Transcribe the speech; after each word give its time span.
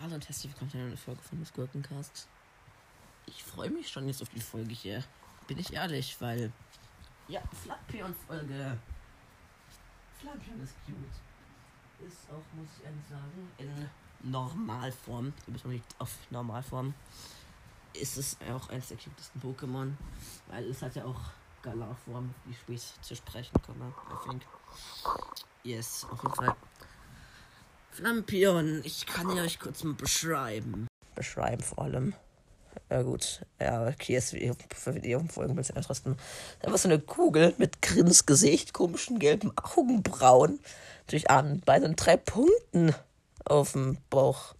Hallo 0.00 0.14
und 0.14 0.28
herzlich 0.28 0.52
willkommen 0.52 0.70
zu 0.70 0.76
einer 0.76 0.86
neuen 0.86 0.96
Folge 0.96 1.22
von 1.22 1.40
des 1.40 1.52
Gurkencast. 1.52 2.28
Ich 3.26 3.42
freue 3.42 3.70
mich 3.70 3.88
schon 3.88 4.06
jetzt 4.06 4.22
auf 4.22 4.28
die 4.28 4.40
Folge 4.40 4.72
hier. 4.74 5.02
Bin 5.46 5.58
ich 5.58 5.72
ehrlich, 5.72 6.16
weil. 6.20 6.52
Ja, 7.28 7.42
Flampion-Folge. 7.62 8.78
Flampion 10.20 10.60
ist 10.62 10.74
cute. 10.84 12.06
Ist 12.06 12.30
auch, 12.30 12.44
muss 12.54 12.68
ich 12.78 12.84
ehrlich 12.84 13.06
sagen, 13.08 13.50
in 13.58 14.30
Normalform. 14.30 15.32
Bist 15.46 15.64
noch 15.64 15.72
nicht 15.72 15.84
auf 15.98 16.10
Normalform. 16.30 16.94
Ist 17.94 18.16
es 18.18 18.36
auch 18.52 18.68
eines 18.68 18.88
der 18.88 18.98
cutesten 18.98 19.40
Pokémon. 19.40 19.92
Weil 20.48 20.64
es 20.64 20.82
hat 20.82 20.96
ja 20.96 21.04
auch 21.04 21.20
Galar-Form, 21.62 22.34
die 22.44 22.50
ich 22.50 22.58
später 22.58 23.02
zu 23.02 23.16
sprechen 23.16 23.60
komme. 23.62 23.92
I 24.10 24.28
think. 24.28 24.42
Yes, 25.64 26.06
auf 26.10 26.22
jeden 26.22 26.34
Fall. 26.34 26.54
Flampion, 27.90 28.82
ich 28.84 29.06
kann 29.06 29.30
ihn 29.30 29.38
euch 29.38 29.58
kurz 29.58 29.82
mal 29.82 29.94
beschreiben. 29.94 30.86
Beschreiben 31.14 31.62
vor 31.62 31.84
allem. 31.84 32.14
Ja 32.90 33.02
gut, 33.02 33.40
ja, 33.58 33.86
okay, 33.86 34.16
ist 34.16 34.30
für 34.30 35.00
die 35.00 35.16
Folgen 35.28 35.56
interessanten. 35.56 36.18
Da 36.60 36.70
war 36.70 36.76
so 36.76 36.88
eine 36.88 36.98
Kugel 36.98 37.54
mit 37.56 37.80
Grinsgesicht, 37.80 38.74
komischen 38.74 39.18
gelben 39.18 39.52
Augenbrauen. 39.56 40.60
Durch 41.06 41.30
an 41.30 41.60
beiden 41.60 41.96
drei 41.96 42.18
Punkten 42.18 42.94
auf 43.44 43.72
dem 43.72 43.96
Bauch. 44.10 44.54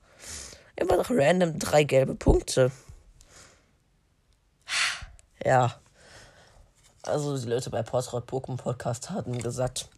Immer 0.76 0.96
noch 0.96 1.10
random 1.10 1.58
drei 1.58 1.84
gelbe 1.84 2.14
Punkte. 2.14 2.72
Ja. 5.44 5.78
Also 7.02 7.36
die 7.36 7.48
Leute 7.48 7.68
bei 7.68 7.82
Portrot 7.82 8.30
Pokémon 8.30 8.56
Podcast 8.56 9.10
hatten 9.10 9.38
gesagt, 9.38 9.90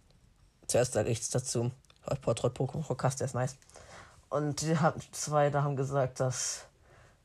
zuerst 0.76 0.92
sage 0.92 1.08
ich 1.08 1.30
dazu. 1.30 1.70
Portrait 2.20 2.52
Pokémon 2.52 2.86
Podcast, 2.86 3.20
der 3.20 3.24
ist 3.24 3.34
nice. 3.34 3.56
Und 4.28 4.60
die 4.60 4.76
haben 4.76 5.00
zwei 5.10 5.48
da 5.48 5.62
haben 5.62 5.74
gesagt, 5.74 6.20
dass 6.20 6.66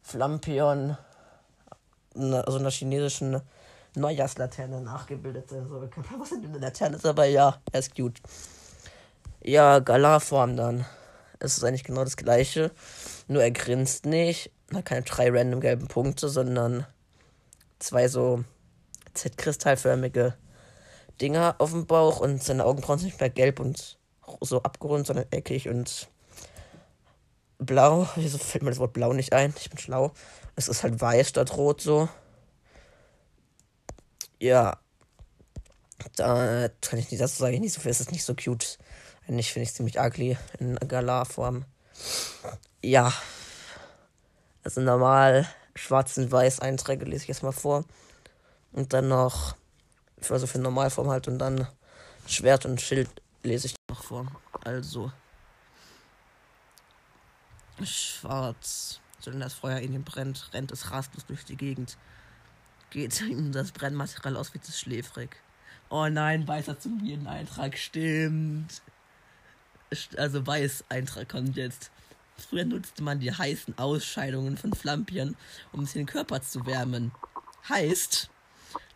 Flampion 0.01 0.97
also 2.15 2.59
einer 2.59 2.71
chinesischen 2.71 3.41
Neujahrslaterne 3.95 4.79
nachgebildet 4.79 5.51
ist. 5.51 5.67
So, 5.67 5.81
was 6.17 6.29
denn 6.29 6.53
Laterne 6.53 6.95
ist, 6.95 7.05
aber 7.05 7.25
ja, 7.25 7.57
er 7.73 7.79
ist 7.79 7.93
cute. 7.93 8.21
Ja, 9.43 9.79
Galar-Form 9.79 10.55
dann. 10.55 10.85
Es 11.39 11.57
ist 11.57 11.63
eigentlich 11.65 11.83
genau 11.83 12.05
das 12.05 12.15
gleiche. 12.15 12.71
Nur 13.27 13.43
er 13.43 13.51
grinst 13.51 14.05
nicht. 14.05 14.51
Hat 14.73 14.85
keine 14.85 15.01
drei 15.01 15.29
random 15.29 15.59
gelben 15.59 15.89
Punkte, 15.89 16.29
sondern 16.29 16.85
zwei 17.79 18.07
so 18.07 18.45
Z-kristallförmige 19.13 20.35
Dinger 21.21 21.55
auf 21.59 21.71
dem 21.71 21.85
Bauch 21.85 22.19
und 22.19 22.43
seine 22.43 22.65
Augenbrauen 22.65 22.99
sind 22.99 23.07
nicht 23.07 23.19
mehr 23.19 23.29
gelb 23.29 23.59
und 23.59 23.97
so 24.41 24.63
abgerundet, 24.63 25.07
sondern 25.07 25.25
eckig 25.31 25.69
und 25.69 26.09
blau. 27.57 28.07
Wieso 28.15 28.37
fällt 28.37 28.63
mir 28.63 28.71
das 28.71 28.79
Wort 28.79 28.93
blau 28.93 29.13
nicht 29.13 29.33
ein? 29.33 29.53
Ich 29.57 29.69
bin 29.69 29.77
schlau. 29.79 30.11
Es 30.55 30.67
ist 30.67 30.83
halt 30.83 30.99
weiß 30.99 31.29
statt 31.29 31.55
rot 31.55 31.81
so. 31.81 32.09
Ja. 34.39 34.77
Da 36.15 36.69
kann 36.81 36.97
ich 36.97 37.11
nicht, 37.11 37.21
das 37.21 37.37
sage 37.37 37.53
ich 37.53 37.61
nicht 37.61 37.73
so 37.73 37.81
viel. 37.81 37.91
Es 37.91 38.01
ist 38.01 38.11
nicht 38.11 38.25
so 38.25 38.33
cute. 38.33 38.79
Eigentlich 39.27 39.53
finde 39.53 39.63
ich 39.63 39.69
es 39.69 39.75
ziemlich 39.75 39.99
ugly 39.99 40.37
in 40.59 40.75
Galar-Form. 40.75 41.65
Ja. 42.81 43.13
Also 44.63 44.81
normal 44.81 45.47
schwarz 45.75 46.17
und 46.17 46.31
weiß 46.31 46.59
Einträge 46.59 47.05
lese 47.05 47.23
ich 47.23 47.27
jetzt 47.27 47.43
mal 47.43 47.51
vor. 47.51 47.85
Und 48.71 48.93
dann 48.93 49.07
noch, 49.07 49.55
also 50.29 50.45
für 50.45 50.59
Normalform 50.59 51.09
halt 51.09 51.27
und 51.27 51.39
dann 51.39 51.67
Schwert 52.27 52.65
und 52.65 52.79
Schild 52.81 53.09
lese 53.43 53.67
ich 53.67 53.75
noch 53.89 54.03
vor. 54.03 54.27
Also. 54.63 55.11
Schwarz. 57.83 58.99
Solange 59.19 59.43
das 59.43 59.53
Feuer 59.53 59.79
in 59.79 59.93
ihm 59.93 60.03
brennt, 60.03 60.49
rennt 60.53 60.71
es 60.71 60.91
rastlos 60.91 61.25
durch 61.25 61.45
die 61.45 61.55
Gegend. 61.55 61.97
Geht 62.89 63.21
ihm 63.21 63.51
das 63.51 63.71
Brennmaterial 63.71 64.35
aus, 64.35 64.53
wird 64.53 64.67
es 64.67 64.79
schläfrig. 64.79 65.37
Oh 65.89 66.07
nein, 66.07 66.47
weißer 66.47 66.79
zu 66.79 66.89
mir 66.89 67.17
ein 67.17 67.27
Eintrag, 67.27 67.77
stimmt. 67.77 68.81
Also 70.17 70.45
weiß 70.45 70.85
Eintrag 70.89 71.29
kommt 71.29 71.57
jetzt. 71.57 71.91
Früher 72.37 72.65
nutzte 72.65 73.03
man 73.03 73.19
die 73.19 73.31
heißen 73.31 73.77
Ausscheidungen 73.77 74.57
von 74.57 74.73
Flampion, 74.73 75.35
um 75.71 75.85
sich 75.85 75.93
den 75.93 76.05
Körper 76.05 76.41
zu 76.41 76.65
wärmen. 76.65 77.11
Heißt, 77.69 78.29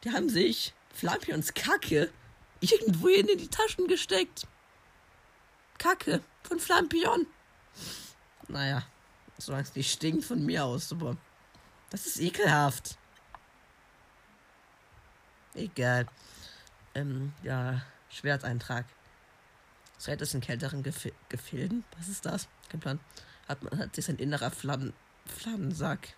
die 0.03 0.12
haben 0.12 0.30
sich 0.30 0.74
Flampions 0.95 1.53
Kacke 1.53 2.09
irgendwo 2.61 3.07
in 3.09 3.28
die 3.28 3.50
Taschen 3.50 3.88
gesteckt. 3.88 4.47
Kacke 5.78 6.22
von 6.44 6.59
Flampion. 6.59 7.28
Naja, 8.47 8.83
solange 9.38 9.63
es 9.63 9.75
nicht 9.75 9.91
stinkt 9.91 10.25
von 10.25 10.45
mir 10.45 10.63
aus, 10.63 10.91
aber 10.91 11.17
das 11.89 12.05
ist 12.05 12.19
ekelhaft. 12.19 12.97
Egal. 15.53 16.07
Ähm, 16.94 17.34
ja, 17.44 17.81
Schwerteintrag. 18.09 18.85
Seit 19.97 20.22
es 20.22 20.34
in 20.34 20.41
kälteren 20.41 20.84
Gef 20.84 21.11
Gefilden, 21.29 21.84
was 21.97 22.07
ist 22.07 22.25
das? 22.25 22.47
Kein 22.69 22.79
Plan. 22.79 23.00
Hat 23.47 23.63
man 23.63 23.79
hat 23.79 23.95
sich 23.95 24.05
sein 24.05 24.17
innerer 24.17 24.51
Flammen 24.51 24.94
Flammensack. 25.25 26.16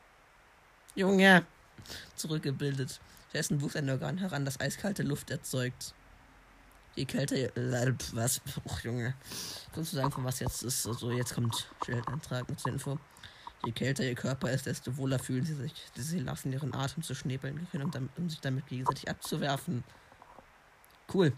Junge! 0.95 1.45
Zurückgebildet. 2.15 2.99
Dessen 3.33 3.61
wuchs 3.61 3.75
ein 3.75 3.89
Organ 3.89 4.17
heran, 4.17 4.45
das 4.45 4.59
eiskalte 4.59 5.03
Luft 5.03 5.29
erzeugt. 5.29 5.93
Je 6.95 7.05
kälter, 7.05 7.35
äh, 7.35 7.93
was? 8.13 8.41
Och, 8.65 8.79
Junge. 8.83 9.13
Kannst 9.73 9.93
du 9.93 9.97
sagen, 9.97 10.11
von 10.11 10.23
was 10.23 10.39
jetzt 10.39 10.63
ist? 10.63 10.87
Also, 10.87 11.11
jetzt 11.11 11.35
kommt 11.35 11.69
Schildeintrag 11.85 12.49
mit 12.49 12.59
zur 12.59 12.71
Info. 12.71 12.99
Je 13.65 13.71
kälter 13.71 14.03
ihr 14.03 14.15
Körper 14.15 14.49
ist, 14.51 14.65
desto 14.65 14.97
wohler 14.97 15.19
fühlen 15.19 15.45
sie 15.45 15.53
sich. 15.53 15.73
Sie 15.95 16.19
lassen 16.19 16.51
ihren 16.51 16.73
Atem 16.73 17.03
zu 17.03 17.13
schnäbeln 17.13 17.67
um, 17.73 17.91
damit, 17.91 18.09
um 18.17 18.29
sich 18.29 18.39
damit 18.39 18.65
gegenseitig 18.67 19.09
abzuwerfen. 19.09 19.83
Cool. 21.13 21.33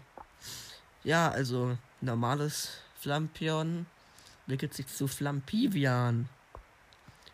Ja, 1.04 1.30
also, 1.30 1.76
normales 2.00 2.70
Flampion 2.98 3.86
entwickelt 4.46 4.74
sich 4.74 4.86
zu 4.86 5.08
Flampivian. 5.08 6.28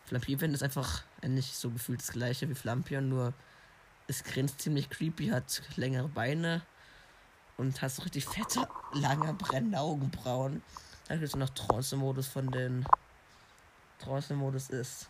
Flampivian 0.07 0.53
ist 0.53 0.63
einfach 0.63 1.03
nicht 1.27 1.55
so 1.55 1.71
gefühlt 1.71 2.01
das 2.01 2.13
gleiche 2.13 2.49
wie 2.49 2.55
Flampion, 2.55 3.09
nur 3.09 3.35
es 4.09 4.25
grinst 4.25 4.61
ziemlich 4.61 4.89
creepy, 4.91 5.29
hat 5.29 5.63
längere 5.77 6.09
Beine 6.09 6.63
und 7.57 7.81
hast 7.83 7.97
so 7.97 8.03
richtig 8.03 8.25
fette, 8.25 8.69
lange, 8.93 9.33
brennende 9.35 9.81
Augenbrauen. 9.81 10.63
Dann 11.09 11.21
gibt 11.21 11.29
es 11.29 11.37
noch 11.37 11.51
Trance-Modus 11.51 12.27
von 12.27 12.51
den. 12.51 12.85
Trance-Modus 14.01 14.71
ist. 14.71 15.09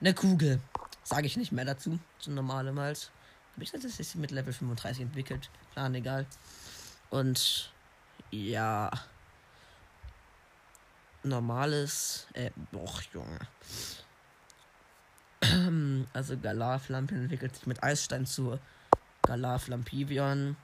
Eine 0.00 0.14
Kugel. 0.14 0.60
Sage 1.04 1.26
ich 1.26 1.36
nicht 1.36 1.52
mehr 1.52 1.64
dazu. 1.64 1.98
Zu 2.18 2.30
normalem 2.32 2.78
halt. 2.78 3.10
Habe 3.54 3.64
ich 3.64 3.70
tatsächlich 3.70 4.14
mit 4.16 4.30
Level 4.30 4.52
35 4.52 5.02
entwickelt. 5.02 5.50
Plan 5.72 5.94
egal. 5.94 6.26
Und. 7.10 7.72
Ja. 8.30 8.90
Normales. 11.22 12.26
Äh, 12.34 12.50
och, 12.74 13.02
Junge. 13.14 13.38
Also 16.12 16.38
Galar 16.38 16.78
Flampion 16.78 17.22
entwickelt 17.22 17.54
sich 17.56 17.66
mit 17.66 17.82
Eisstein 17.82 18.26
zu 18.26 18.58
Galaf 19.22 19.68
Lampivion. 19.68 20.56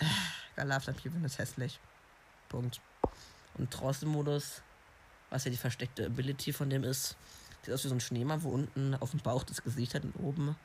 Galaf 0.56 0.86
Lampivion 0.86 1.24
ist 1.24 1.38
hässlich. 1.38 1.78
Punkt. 2.48 2.80
Und 3.54 3.70
Trance-Modus, 3.70 4.62
was 5.30 5.44
ja 5.44 5.50
die 5.50 5.56
versteckte 5.56 6.06
Ability 6.06 6.52
von 6.52 6.70
dem 6.70 6.84
ist, 6.84 7.16
sieht 7.62 7.74
aus 7.74 7.84
wie 7.84 7.88
so 7.88 7.94
ein 7.94 8.00
Schneemann, 8.00 8.42
wo 8.42 8.50
unten 8.50 8.94
auf 8.94 9.10
dem 9.10 9.20
Bauch 9.20 9.44
das 9.44 9.62
Gesicht 9.62 9.94
hat 9.94 10.04
und 10.04 10.16
oben 10.16 10.56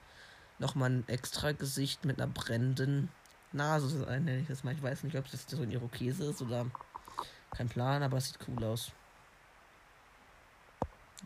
nochmal 0.60 0.92
ein 0.92 1.08
extra 1.08 1.52
Gesicht 1.52 2.06
mit 2.06 2.22
einer 2.22 2.32
brennenden 2.32 3.10
Nase, 3.52 4.06
nenne 4.06 4.40
ich 4.40 4.48
das 4.48 4.64
mal. 4.64 4.74
Ich 4.74 4.82
weiß 4.84 5.04
nicht, 5.04 5.18
ob 5.18 5.30
das 5.32 5.46
so 5.48 5.62
ein 5.62 5.72
Irokese 5.72 6.26
ist 6.26 6.42
oder 6.42 6.66
kein 7.52 7.70
Plan, 7.70 8.04
aber 8.04 8.18
es 8.18 8.28
sieht 8.28 8.40
cool 8.48 8.64
aus. 8.64 8.92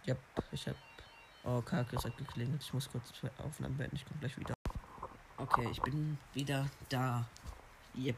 Ja, 0.08 0.16
ich 0.52 0.68
hab 0.68 0.76
Oh, 1.44 1.62
Kacke, 1.62 1.96
es 1.96 2.04
hat 2.04 2.18
geklingelt. 2.18 2.62
Ich 2.62 2.74
muss 2.74 2.90
kurz 2.92 3.14
Aufnahmen 3.38 3.78
beenden. 3.78 3.96
Ich 3.96 4.06
komme 4.06 4.20
gleich 4.20 4.38
wieder. 4.38 4.54
Okay, 5.38 5.66
ich 5.72 5.82
bin 5.82 6.18
wieder 6.34 6.70
da. 6.90 7.26
Yep. 7.98 8.18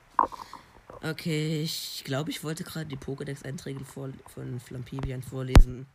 Okay, 1.04 1.62
ich 1.62 2.02
glaube, 2.06 2.32
ich 2.32 2.44
wollte 2.44 2.64
gerade 2.64 2.88
die 2.88 2.98
Pokédex-Einträge 2.98 3.86
von 3.86 4.60
Flampivian 4.60 5.22
vorlesen. 5.22 5.86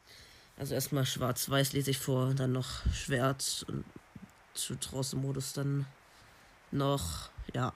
Also 0.56 0.74
erstmal 0.74 1.04
schwarz-weiß 1.04 1.72
lese 1.72 1.90
ich 1.90 1.98
vor, 1.98 2.34
dann 2.34 2.52
noch 2.52 2.86
Schwert 2.92 3.66
und 3.68 3.84
zu 4.54 4.76
Trance-Modus 4.76 5.54
dann 5.54 5.86
noch, 6.70 7.30
ja. 7.52 7.72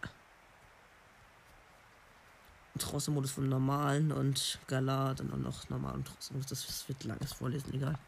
Trance-Modus 2.78 3.32
vom 3.32 3.48
normalen 3.48 4.12
und 4.12 4.58
Galar, 4.66 5.14
dann 5.14 5.32
auch 5.32 5.38
noch 5.38 5.68
normal 5.68 5.94
und 5.94 6.06
Trance-Modus. 6.06 6.48
Das 6.48 6.88
wird 6.88 7.04
langes 7.04 7.32
Vorlesen, 7.32 7.74
egal. 7.74 7.98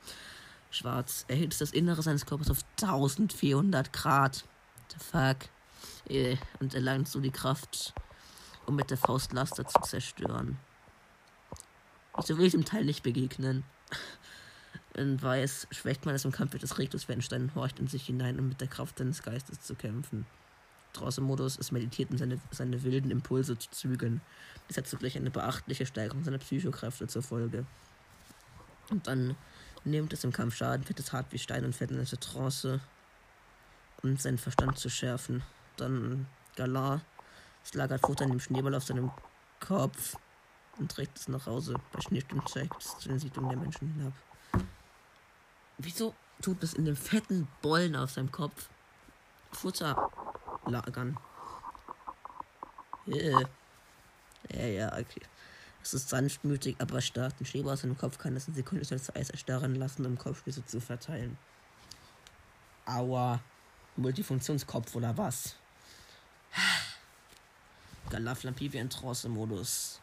Schwarz 0.70 1.25
erhitzt 1.28 1.61
das 1.61 1.72
Innere 1.72 2.02
seines 2.02 2.26
Körpers 2.26 2.50
auf 2.50 2.64
1400 2.81 3.93
Grad. 3.93 4.44
The 4.88 4.99
fuck. 4.99 5.37
Äh, 6.08 6.37
und 6.61 6.75
erlangt 6.75 7.08
so 7.08 7.20
die 7.20 7.31
Kraft 7.31 7.94
um 8.67 8.76
mit 8.76 8.90
der 8.90 8.99
Faust 8.99 9.32
Laster 9.32 9.67
zu 9.67 9.81
zerstören. 9.81 10.58
Wieso 12.16 12.38
will 12.38 12.46
ich 12.46 12.52
dem 12.52 12.64
Teil 12.64 12.84
nicht 12.84 13.02
begegnen? 13.02 13.64
In 14.94 15.20
Weiß 15.20 15.66
schwächt 15.70 16.06
man 16.06 16.14
es 16.14 16.25
im 16.25 16.32
Kampf 16.32 16.56
des 16.58 16.78
Regtus 16.78 17.08
Wenstein 17.08 17.52
horcht 17.55 17.78
in 17.78 17.88
sich 17.88 18.06
hinein, 18.06 18.38
um 18.38 18.49
mit 18.49 18.61
der 18.61 18.69
Kraft 18.69 18.99
seines 18.99 19.23
Geistes 19.23 19.61
zu 19.61 19.75
kämpfen. 19.75 20.26
Draußen 20.92 21.22
Modus 21.22 21.56
ist 21.56 21.72
meditiert, 21.72 22.10
um 22.10 22.19
seine, 22.19 22.40
seine 22.50 22.82
wilden 22.82 23.10
Impulse 23.10 23.58
zu 23.58 23.70
zügeln. 23.70 24.20
Es 24.69 24.76
hat 24.76 24.87
zugleich 24.87 25.16
eine 25.16 25.31
beachtliche 25.31 25.87
Steigerung 25.87 26.25
seiner 26.25 26.38
Psychokräfte 26.38 27.06
zur 27.06 27.22
Folge. 27.22 27.64
Und 28.90 29.06
dann 29.06 29.37
nimmt 29.84 30.12
es 30.12 30.25
im 30.25 30.32
Kampf 30.32 30.56
Schaden, 30.56 30.88
wird 30.88 30.98
es 30.98 31.12
hart 31.12 31.32
wie 31.32 31.38
Stein 31.38 31.64
und 31.64 31.75
fällt 31.75 31.90
in 31.90 31.98
eine 31.98 32.06
Trance, 32.06 32.81
um 34.02 34.16
seinen 34.16 34.38
Verstand 34.38 34.78
zu 34.78 34.90
schärfen. 34.90 35.42
Dann 35.76 36.26
Galar. 36.56 37.00
Lagert 37.75 38.00
Futter 38.00 38.25
in 38.25 38.31
dem 38.31 38.40
Schneeball 38.40 38.75
auf 38.75 38.84
seinem 38.84 39.12
Kopf 39.60 40.16
und 40.78 40.90
trägt 40.90 41.19
es 41.19 41.28
nach 41.28 41.46
Hause. 41.46 41.76
Bei 41.92 42.00
Schneesturm 42.00 42.44
zeigt 42.46 42.82
es 42.82 42.98
zu 42.98 43.08
den 43.08 43.19
Siedlungen 43.19 43.50
der 43.50 43.58
Menschen 43.58 43.92
hinab. 43.94 44.12
Wieso 45.78 46.14
tut 46.42 46.62
es 46.64 46.75
in 46.75 46.84
dem 46.84 46.96
fetten 46.96 47.46
Bollen 47.62 47.94
auf 47.94 48.10
seinem 48.10 48.32
Kopf 48.32 48.69
Futter 49.52 50.10
lagern? 50.70 51.19
Ja, 53.06 53.46
ja, 54.67 54.93
okay. 54.93 55.22
Es 55.82 55.94
ist 55.94 56.08
sanftmütig, 56.08 56.76
aber 56.78 57.00
stark. 57.00 57.37
Den 57.38 57.46
Schneeball 57.46 57.75
aus 57.75 57.81
seinem 57.81 57.96
Kopf 57.96 58.19
kann 58.19 58.37
es 58.37 58.49
in 58.49 58.55
Sekunden 58.55 58.87
als 58.90 59.14
Eis 59.14 59.31
erstarren 59.31 59.75
lassen, 59.75 60.06
um 60.06 60.19
Kopfschüsse 60.19 60.64
zu 60.64 60.81
verteilen. 60.81 61.38
Aua. 62.87 63.40
Multifunktionskopf 63.96 64.94
oder 64.94 65.17
was? 65.17 65.56
Galaflampi 68.08 68.73
wie 68.73 68.78
ein 68.78 68.90
Trance-Modus. 68.90 70.00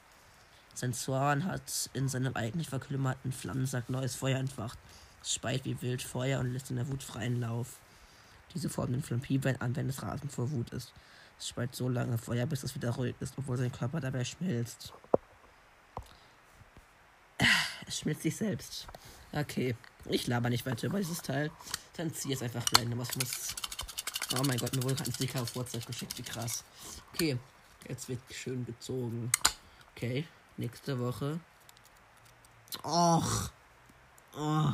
Sein 0.73 0.93
Zorn 0.93 1.45
hat 1.45 1.89
in 1.93 2.07
seinem 2.07 2.35
eigentlich 2.35 2.69
verkümmerten 2.69 3.31
Flammensack 3.31 3.89
neues 3.89 4.15
Feuer 4.15 4.37
entfacht. 4.37 4.77
Es 5.21 5.33
speit 5.33 5.65
wie 5.65 5.81
wild 5.81 6.01
Feuer 6.01 6.39
und 6.39 6.53
lässt 6.53 6.69
in 6.69 6.75
der 6.75 6.87
Wut 6.87 7.01
freien 7.01 7.39
Lauf. 7.39 7.79
Diese 8.53 8.69
Form 8.69 8.91
den 8.91 9.03
Flampiebein 9.03 9.59
an, 9.61 9.75
wenn 9.75 9.89
es 9.89 10.01
rasend 10.01 10.31
vor 10.31 10.49
Wut 10.51 10.69
ist. 10.71 10.93
Es 11.37 11.49
speit 11.49 11.75
so 11.75 11.89
lange 11.89 12.17
Feuer, 12.17 12.45
bis 12.45 12.63
es 12.63 12.73
wieder 12.75 12.91
ruhig 12.91 13.15
ist, 13.19 13.33
obwohl 13.37 13.57
sein 13.57 13.71
Körper 13.71 13.99
dabei 13.99 14.23
schmilzt. 14.23 14.93
Es 17.85 17.99
schmilzt 17.99 18.23
sich 18.23 18.35
selbst. 18.35 18.87
Okay, 19.31 19.75
ich 20.05 20.27
laber 20.27 20.49
nicht 20.49 20.65
weiter 20.65 20.87
über 20.87 20.97
dieses 20.97 21.21
Teil. 21.21 21.51
Dann 21.95 22.13
ziehe 22.13 22.33
es 22.33 22.41
einfach 22.41 22.65
rein, 22.77 22.97
was 22.97 23.15
muss. 23.15 23.55
Oh 24.37 24.43
mein 24.45 24.57
Gott, 24.57 24.75
mir 24.75 24.83
wurde 24.83 24.95
gerade 24.95 25.09
ein 25.09 25.13
Sticker 25.13 25.41
auf 25.41 25.55
WhatsApp 25.55 25.85
geschickt, 25.85 26.17
wie 26.17 26.23
krass. 26.23 26.63
Okay, 27.13 27.37
jetzt 27.87 28.09
wird 28.09 28.19
schön 28.33 28.65
gezogen. 28.65 29.31
Okay, 29.95 30.27
nächste 30.57 30.99
Woche. 30.99 31.39
Och. 32.83 33.49
Oh. 34.35 34.71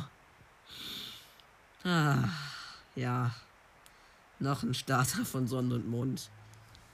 Ah, 1.84 2.28
ja. 2.94 3.34
Noch 4.44 4.62
ein 4.62 4.74
Starter 4.74 5.24
von 5.24 5.48
Sonne 5.48 5.76
und 5.76 5.88
Mond. 5.88 6.28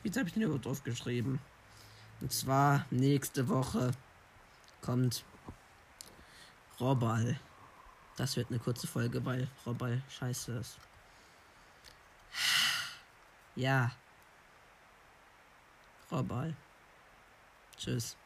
Jetzt 0.04 0.16
habe 0.16 0.28
ich 0.28 0.34
den 0.34 0.44
überhaupt 0.44 0.68
aufgeschrieben. 0.68 1.40
Und 2.20 2.32
zwar 2.32 2.86
nächste 2.92 3.48
Woche 3.48 3.90
kommt 4.80 5.24
Robbal. 6.78 7.40
Das 8.16 8.36
wird 8.36 8.50
eine 8.50 8.60
kurze 8.60 8.86
Folge, 8.86 9.24
weil 9.24 9.48
Robbal 9.66 10.00
scheiße 10.10 10.58
ist. 10.58 10.78
Ja. 13.56 13.90
Robbal. 16.12 16.54
Tschüss. 17.76 18.16